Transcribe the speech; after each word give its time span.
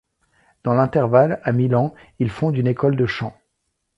Dans 0.63 0.73
l'intervalle, 0.73 1.39
à 1.43 1.51
Milan, 1.51 1.93
il 2.17 2.31
fonde 2.31 2.57
une 2.57 2.65
école 2.65 2.95
de 2.95 3.05
chant. 3.05 3.37